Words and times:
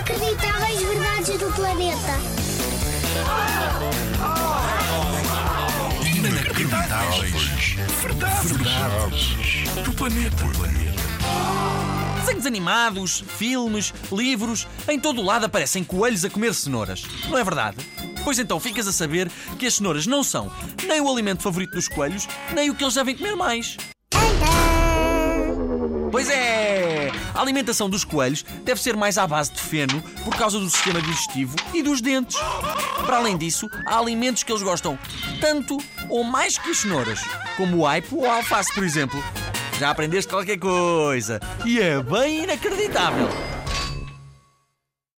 Inacreditáveis 0.00 0.80
verdades 0.80 1.38
do 1.38 1.52
planeta. 1.52 2.18
Inacreditáveis. 6.16 7.76
Verdades. 8.00 8.50
Verdades. 8.50 9.84
Do 9.84 9.92
planeta. 9.92 10.44
Desenhos 12.18 12.46
animados, 12.46 13.22
filmes, 13.36 13.92
livros, 14.10 14.66
em 14.88 14.98
todo 14.98 15.20
o 15.20 15.24
lado 15.24 15.44
aparecem 15.44 15.84
coelhos 15.84 16.24
a 16.24 16.30
comer 16.30 16.54
cenouras. 16.54 17.02
Não 17.28 17.36
é 17.36 17.44
verdade? 17.44 17.76
Pois 18.24 18.38
então 18.38 18.58
ficas 18.58 18.88
a 18.88 18.92
saber 18.92 19.30
que 19.58 19.66
as 19.66 19.74
cenouras 19.74 20.06
não 20.06 20.24
são 20.24 20.50
nem 20.88 21.02
o 21.02 21.10
alimento 21.10 21.42
favorito 21.42 21.72
dos 21.72 21.88
coelhos, 21.88 22.26
nem 22.54 22.70
o 22.70 22.74
que 22.74 22.82
eles 22.82 22.94
devem 22.94 23.18
comer 23.18 23.36
mais. 23.36 23.76
Pois 26.10 26.30
é! 26.30 26.49
A 27.34 27.40
alimentação 27.40 27.88
dos 27.88 28.04
coelhos 28.04 28.44
deve 28.64 28.80
ser 28.80 28.96
mais 28.96 29.18
à 29.18 29.26
base 29.26 29.52
de 29.52 29.60
feno 29.60 30.02
por 30.24 30.36
causa 30.36 30.58
do 30.58 30.68
sistema 30.68 31.00
digestivo 31.00 31.56
e 31.72 31.82
dos 31.82 32.00
dentes. 32.00 32.36
Para 33.06 33.18
além 33.18 33.36
disso, 33.36 33.68
há 33.86 33.98
alimentos 33.98 34.42
que 34.42 34.52
eles 34.52 34.62
gostam 34.62 34.98
tanto 35.40 35.78
ou 36.08 36.24
mais 36.24 36.58
que 36.58 36.70
as 36.70 36.78
cenouras, 36.78 37.20
como 37.56 37.78
o 37.78 37.86
aipo 37.86 38.16
ou 38.16 38.30
a 38.30 38.36
alface, 38.36 38.72
por 38.74 38.84
exemplo. 38.84 39.22
Já 39.78 39.90
aprendeste 39.90 40.30
qualquer 40.30 40.58
coisa 40.58 41.40
e 41.64 41.80
é 41.80 42.02
bem 42.02 42.44
inacreditável. 42.44 43.28